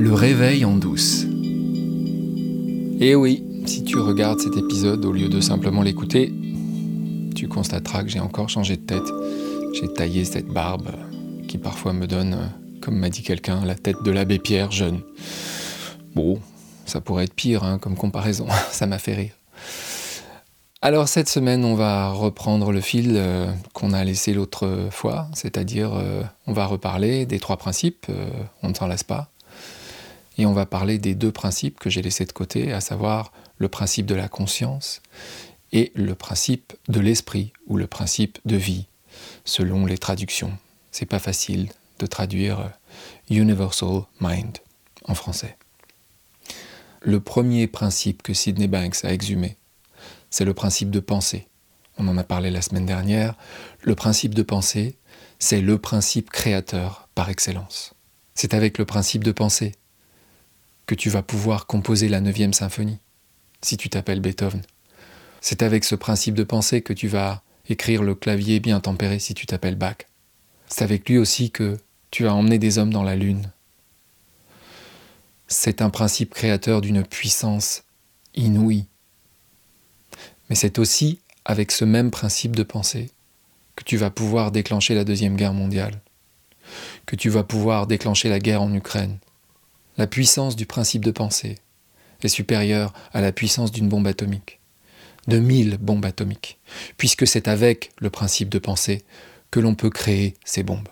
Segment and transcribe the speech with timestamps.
[0.00, 1.24] Le réveil en douce.
[3.00, 6.32] Et eh oui, si tu regardes cet épisode au lieu de simplement l'écouter,
[7.36, 9.12] tu constateras que j'ai encore changé de tête.
[9.74, 10.88] J'ai taillé cette barbe
[11.48, 12.50] qui parfois me donne,
[12.80, 15.02] comme m'a dit quelqu'un, la tête de l'abbé Pierre jeune.
[16.14, 16.40] Bon,
[16.86, 19.34] ça pourrait être pire hein, comme comparaison, ça m'a fait rire.
[20.80, 25.90] Alors cette semaine, on va reprendre le fil euh, qu'on a laissé l'autre fois, c'est-à-dire
[25.92, 28.30] euh, on va reparler des trois principes, euh,
[28.62, 29.30] on ne s'en lasse pas,
[30.40, 33.68] et on va parler des deux principes que j'ai laissés de côté, à savoir le
[33.68, 35.02] principe de la conscience
[35.70, 38.86] et le principe de l'esprit ou le principe de vie,
[39.44, 40.56] selon les traductions.
[40.92, 41.68] C'est pas facile
[41.98, 42.70] de traduire
[43.28, 44.56] Universal Mind
[45.04, 45.58] en français.
[47.02, 49.58] Le premier principe que Sidney Banks a exhumé,
[50.30, 51.48] c'est le principe de pensée.
[51.98, 53.34] On en a parlé la semaine dernière.
[53.82, 54.96] Le principe de pensée,
[55.38, 57.92] c'est le principe créateur par excellence.
[58.34, 59.74] C'est avec le principe de pensée
[60.90, 62.98] que tu vas pouvoir composer la neuvième symphonie,
[63.62, 64.62] si tu t'appelles Beethoven.
[65.40, 69.32] C'est avec ce principe de pensée que tu vas écrire le clavier bien tempéré si
[69.32, 69.98] tu t'appelles Bach.
[70.66, 71.78] C'est avec lui aussi que
[72.10, 73.52] tu vas emmener des hommes dans la lune.
[75.46, 77.84] C'est un principe créateur d'une puissance
[78.34, 78.86] inouïe.
[80.48, 83.12] Mais c'est aussi avec ce même principe de pensée
[83.76, 86.00] que tu vas pouvoir déclencher la Deuxième Guerre mondiale,
[87.06, 89.20] que tu vas pouvoir déclencher la guerre en Ukraine.
[89.98, 91.58] La puissance du principe de pensée
[92.22, 94.60] est supérieure à la puissance d'une bombe atomique,
[95.28, 96.58] de mille bombes atomiques,
[96.96, 99.04] puisque c'est avec le principe de pensée
[99.50, 100.88] que l'on peut créer ces bombes.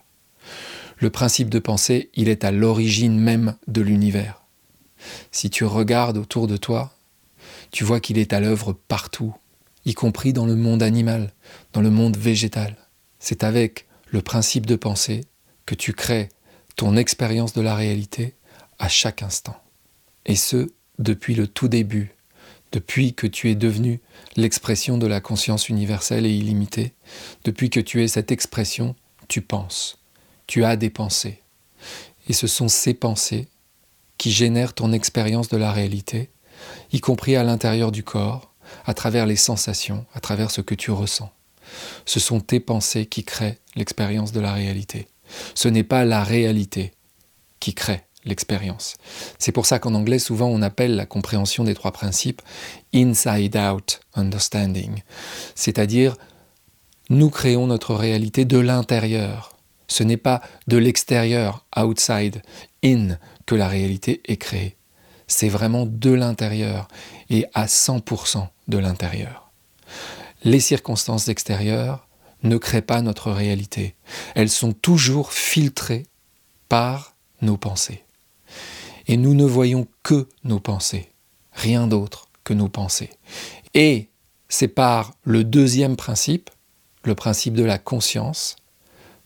[0.98, 4.42] Le principe de pensée, il est à l'origine même de l'univers.
[5.30, 6.92] Si tu regardes autour de toi,
[7.70, 9.34] tu vois qu'il est à l'œuvre partout,
[9.84, 11.32] y compris dans le monde animal,
[11.72, 12.76] dans le monde végétal.
[13.20, 15.24] C'est avec le principe de pensée
[15.66, 16.30] que tu crées
[16.76, 18.34] ton expérience de la réalité
[18.78, 19.56] à chaque instant.
[20.26, 22.14] Et ce, depuis le tout début,
[22.72, 24.00] depuis que tu es devenu
[24.36, 26.94] l'expression de la conscience universelle et illimitée,
[27.44, 28.94] depuis que tu es cette expression,
[29.26, 29.98] tu penses,
[30.46, 31.42] tu as des pensées.
[32.28, 33.48] Et ce sont ces pensées
[34.18, 36.30] qui génèrent ton expérience de la réalité,
[36.92, 38.52] y compris à l'intérieur du corps,
[38.84, 41.32] à travers les sensations, à travers ce que tu ressens.
[42.04, 45.08] Ce sont tes pensées qui créent l'expérience de la réalité.
[45.54, 46.92] Ce n'est pas la réalité
[47.60, 48.96] qui crée l'expérience.
[49.38, 52.42] C'est pour ça qu'en anglais, souvent, on appelle la compréhension des trois principes
[52.94, 55.02] inside out understanding.
[55.54, 56.16] C'est-à-dire,
[57.10, 59.56] nous créons notre réalité de l'intérieur.
[59.86, 62.42] Ce n'est pas de l'extérieur, outside,
[62.84, 64.76] in, que la réalité est créée.
[65.26, 66.88] C'est vraiment de l'intérieur
[67.30, 69.50] et à 100% de l'intérieur.
[70.44, 72.06] Les circonstances extérieures
[72.42, 73.94] ne créent pas notre réalité.
[74.34, 76.06] Elles sont toujours filtrées
[76.68, 78.04] par nos pensées.
[79.08, 81.08] Et nous ne voyons que nos pensées,
[81.52, 83.10] rien d'autre que nos pensées.
[83.74, 84.08] Et
[84.48, 86.50] c'est par le deuxième principe,
[87.04, 88.56] le principe de la conscience,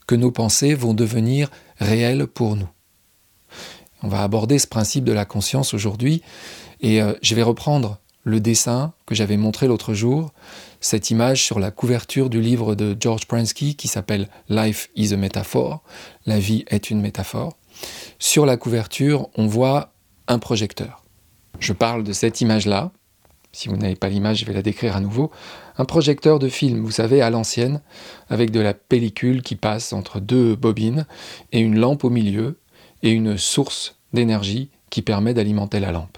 [0.07, 2.69] que nos pensées vont devenir réelles pour nous.
[4.01, 6.21] On va aborder ce principe de la conscience aujourd'hui
[6.81, 10.33] et euh, je vais reprendre le dessin que j'avais montré l'autre jour,
[10.81, 15.17] cette image sur la couverture du livre de George Pransky qui s'appelle Life is a
[15.17, 15.83] Metaphor,
[16.25, 17.57] la vie est une métaphore.
[18.19, 19.93] Sur la couverture, on voit
[20.27, 21.03] un projecteur.
[21.59, 22.91] Je parle de cette image-là.
[23.51, 25.29] Si vous n'avez pas l'image, je vais la décrire à nouveau.
[25.77, 27.81] Un projecteur de film, vous savez, à l'ancienne,
[28.29, 31.05] avec de la pellicule qui passe entre deux bobines
[31.51, 32.59] et une lampe au milieu
[33.03, 36.17] et une source d'énergie qui permet d'alimenter la lampe.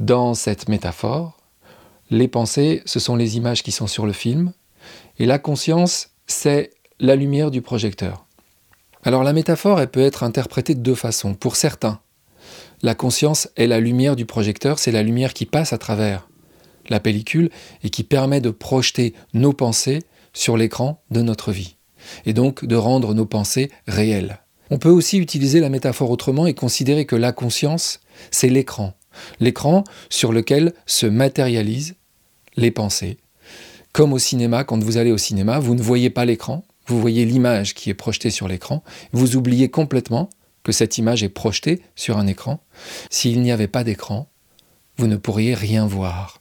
[0.00, 1.38] Dans cette métaphore,
[2.10, 4.52] les pensées, ce sont les images qui sont sur le film,
[5.18, 8.23] et la conscience, c'est la lumière du projecteur.
[9.06, 11.34] Alors la métaphore, elle peut être interprétée de deux façons.
[11.34, 12.00] Pour certains,
[12.82, 16.28] la conscience est la lumière du projecteur, c'est la lumière qui passe à travers
[16.88, 17.50] la pellicule
[17.82, 20.00] et qui permet de projeter nos pensées
[20.32, 21.76] sur l'écran de notre vie,
[22.24, 24.40] et donc de rendre nos pensées réelles.
[24.70, 28.94] On peut aussi utiliser la métaphore autrement et considérer que la conscience, c'est l'écran,
[29.38, 31.96] l'écran sur lequel se matérialisent
[32.56, 33.18] les pensées.
[33.92, 37.24] Comme au cinéma, quand vous allez au cinéma, vous ne voyez pas l'écran, vous voyez
[37.24, 38.82] l'image qui est projetée sur l'écran,
[39.12, 40.30] vous oubliez complètement
[40.62, 42.60] que cette image est projetée sur un écran.
[43.10, 44.28] S'il n'y avait pas d'écran,
[44.96, 46.40] vous ne pourriez rien voir.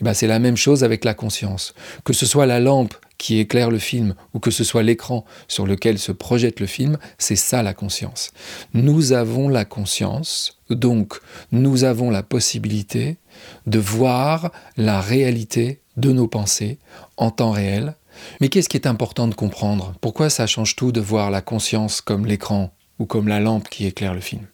[0.00, 1.74] Eh ben c'est la même chose avec la conscience.
[2.04, 5.66] Que ce soit la lampe qui éclaire le film ou que ce soit l'écran sur
[5.66, 8.32] lequel se projette le film, c'est ça la conscience.
[8.72, 11.20] Nous avons la conscience, donc
[11.52, 13.18] nous avons la possibilité
[13.66, 16.78] de voir la réalité de nos pensées
[17.18, 17.94] en temps réel.
[18.40, 19.94] Mais qu'est-ce qui est important de comprendre?
[20.00, 23.86] Pourquoi ça change tout de voir la conscience comme l'écran ou comme la lampe qui
[23.86, 24.46] éclaire le film?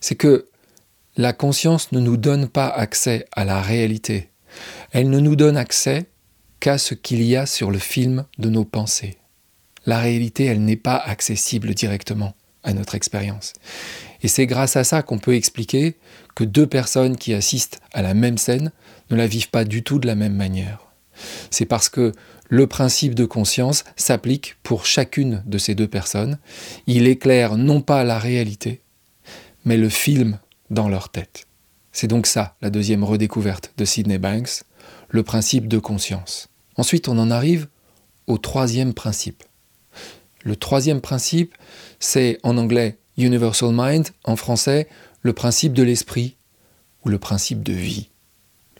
[0.00, 0.48] C'est que
[1.16, 4.30] la conscience ne nous donne pas accès à la réalité.
[4.92, 6.06] Elle ne nous donne accès
[6.60, 9.18] qu'à ce qu'il y a sur le film de nos pensées.
[9.86, 13.54] La réalité, elle n'est pas accessible directement à notre expérience.
[14.22, 15.96] Et c'est grâce à ça qu'on peut expliquer
[16.34, 18.72] que deux personnes qui assistent à la même scène
[19.10, 20.80] ne la vivent pas du tout de la même manière.
[21.50, 22.12] C'est parce que
[22.50, 26.38] le principe de conscience s'applique pour chacune de ces deux personnes.
[26.86, 28.82] Il éclaire non pas la réalité,
[29.64, 30.38] mais le film
[30.68, 31.46] dans leur tête.
[31.92, 34.64] C'est donc ça la deuxième redécouverte de Sidney Banks,
[35.08, 36.48] le principe de conscience.
[36.76, 37.68] Ensuite, on en arrive
[38.26, 39.44] au troisième principe.
[40.42, 41.54] Le troisième principe,
[42.00, 44.88] c'est en anglais Universal Mind, en français
[45.22, 46.36] le principe de l'esprit
[47.04, 48.08] ou le principe de vie.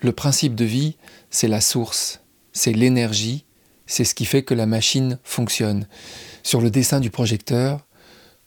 [0.01, 0.97] Le principe de vie,
[1.31, 2.21] c'est la source,
[2.53, 3.45] c'est l'énergie,
[3.91, 5.89] c'est ce qui fait que la machine fonctionne.
[6.45, 7.85] Sur le dessin du projecteur,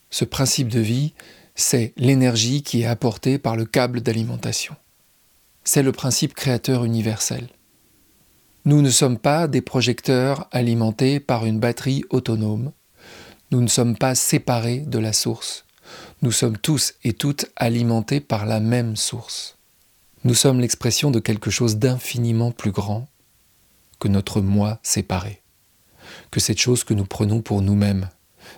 [0.09, 1.13] ce principe de vie,
[1.53, 4.75] c'est l'énergie qui est apportée par le câble d'alimentation.
[5.65, 7.49] C'est le principe créateur universel.
[8.63, 12.71] Nous ne sommes pas des projecteurs alimentés par une batterie autonome.
[13.51, 15.65] Nous ne sommes pas séparés de la source.
[16.21, 19.57] Nous sommes tous et toutes alimentés par la même source.
[20.23, 23.07] Nous sommes l'expression de quelque chose d'infiniment plus grand
[24.03, 25.41] que notre moi séparé,
[26.29, 28.09] que cette chose que nous prenons pour nous-mêmes,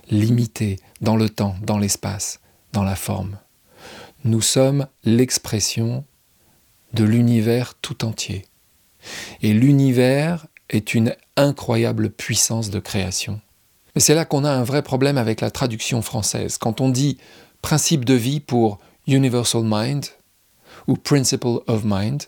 [0.10, 2.40] limitée dans le temps, dans l'espace,
[2.74, 3.38] dans la forme.
[4.24, 6.04] Nous sommes l'expression
[6.94, 8.48] de l'univers tout entier.
[9.44, 13.40] Et l'univers est une incroyable puissance de création.
[13.94, 16.58] Et c'est là qu'on a un vrai problème avec la traduction française.
[16.58, 17.20] Quand on dit
[17.62, 20.08] principe de vie pour Universal Mind
[20.88, 22.24] ou Principle of Mind,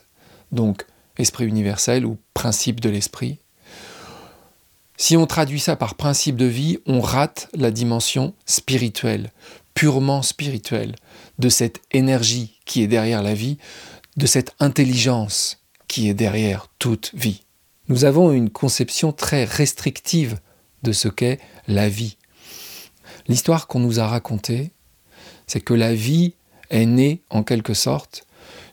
[0.52, 0.86] donc
[1.18, 3.38] esprit universel ou principe de l'esprit,
[5.00, 9.30] si on traduit ça par principe de vie, on rate la dimension spirituelle,
[9.72, 10.96] purement spirituelle,
[11.38, 13.58] de cette énergie qui est derrière la vie,
[14.16, 17.44] de cette intelligence qui est derrière toute vie.
[17.88, 20.40] Nous avons une conception très restrictive
[20.82, 21.38] de ce qu'est
[21.68, 22.16] la vie.
[23.28, 24.72] L'histoire qu'on nous a racontée,
[25.46, 26.34] c'est que la vie
[26.70, 28.26] est née en quelque sorte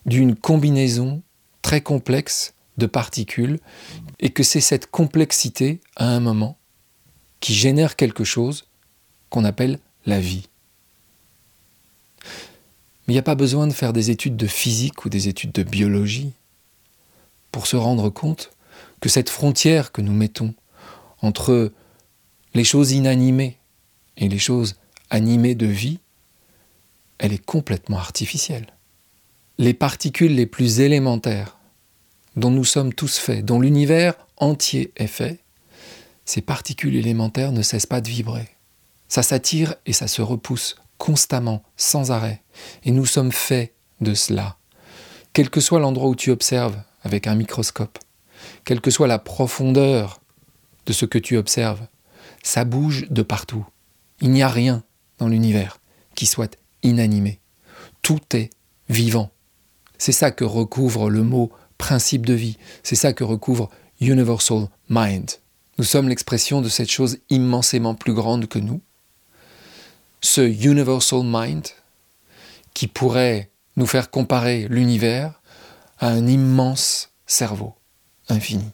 [0.08, 1.22] d'une combinaison
[1.66, 3.60] très complexe de particules
[4.20, 6.60] et que c'est cette complexité à un moment
[7.40, 8.68] qui génère quelque chose
[9.32, 10.48] qu'on appelle la vie.
[12.22, 15.54] Mais il n'y a pas besoin de faire des études de physique ou des études
[15.54, 16.34] de biologie
[17.52, 18.52] pour se rendre compte
[19.02, 20.54] que cette frontière que nous mettons
[21.24, 21.74] entre
[22.54, 23.58] les choses inanimées
[24.18, 24.76] et les choses
[25.10, 25.98] animées de vie,
[27.18, 28.68] elle est complètement artificielle.
[29.58, 31.55] Les particules les plus élémentaires
[32.36, 35.40] dont nous sommes tous faits, dont l'univers entier est fait,
[36.26, 38.50] ces particules élémentaires ne cessent pas de vibrer.
[39.08, 42.42] Ça s'attire et ça se repousse constamment, sans arrêt.
[42.84, 44.58] Et nous sommes faits de cela.
[45.34, 48.00] Quel que soit l'endroit où tu observes, avec un microscope,
[48.64, 50.22] quelle que soit la profondeur
[50.86, 51.86] de ce que tu observes,
[52.44, 53.66] ça bouge de partout.
[54.22, 54.84] Il n'y a rien
[55.20, 55.80] dans l'univers
[56.16, 57.40] qui soit inanimé.
[58.02, 58.50] Tout est
[58.90, 59.32] vivant.
[59.98, 62.58] C'est ça que recouvre le mot principe de vie.
[62.84, 63.70] C'est ça que recouvre
[64.02, 65.32] Universal Mind.
[65.78, 68.82] Nous sommes l'expression de cette chose immensément plus grande que nous.
[70.22, 71.68] Ce Universal Mind
[72.74, 75.42] qui pourrait nous faire comparer l'univers
[76.00, 77.74] à un immense cerveau
[78.30, 78.72] infini.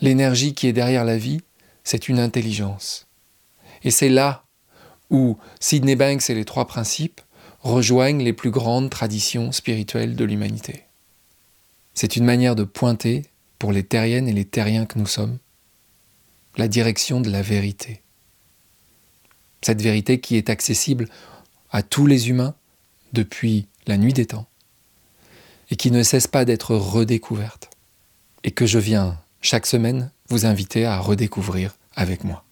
[0.00, 1.40] L'énergie qui est derrière la vie,
[1.84, 3.06] c'est une intelligence.
[3.82, 4.44] Et c'est là
[5.10, 7.20] où Sidney Banks et les trois principes
[7.62, 10.85] rejoignent les plus grandes traditions spirituelles de l'humanité.
[11.96, 13.24] C'est une manière de pointer,
[13.58, 15.38] pour les terriennes et les terriens que nous sommes,
[16.58, 18.02] la direction de la vérité.
[19.62, 21.08] Cette vérité qui est accessible
[21.70, 22.54] à tous les humains
[23.14, 24.46] depuis la nuit des temps
[25.70, 27.70] et qui ne cesse pas d'être redécouverte,
[28.44, 32.44] et que je viens chaque semaine vous inviter à redécouvrir avec moi.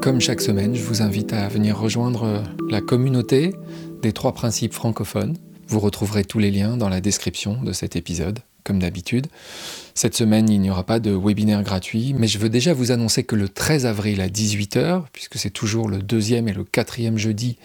[0.00, 3.54] Comme chaque semaine, je vous invite à venir rejoindre la communauté
[4.00, 5.36] des trois principes francophones.
[5.68, 9.26] Vous retrouverez tous les liens dans la description de cet épisode, comme d'habitude.
[9.94, 13.24] Cette semaine, il n'y aura pas de webinaire gratuit, mais je veux déjà vous annoncer
[13.24, 17.58] que le 13 avril à 18h, puisque c'est toujours le deuxième et le quatrième jeudi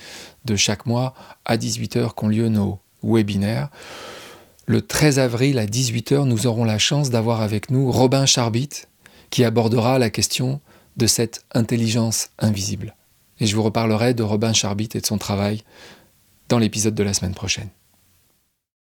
[0.45, 1.13] de chaque mois
[1.45, 3.69] à 18h qu'ont lieu nos webinaires.
[4.65, 8.69] Le 13 avril à 18h, nous aurons la chance d'avoir avec nous Robin Charbit
[9.29, 10.59] qui abordera la question
[10.97, 12.95] de cette intelligence invisible.
[13.39, 15.61] Et je vous reparlerai de Robin Charbit et de son travail
[16.49, 17.69] dans l'épisode de la semaine prochaine.